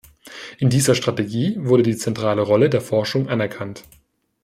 In 0.57 0.71
dieser 0.71 0.95
Strategie 0.95 1.57
wurde 1.59 1.83
die 1.83 1.95
zentrale 1.95 2.41
Rolle 2.41 2.71
der 2.71 2.81
Forschung 2.81 3.29
anerkannt. 3.29 3.83